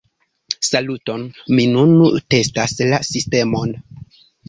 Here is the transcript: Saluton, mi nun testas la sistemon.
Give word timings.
Saluton, 0.69 1.27
mi 1.59 1.67
nun 1.75 1.93
testas 2.37 2.77
la 2.91 3.05
sistemon. 3.13 3.81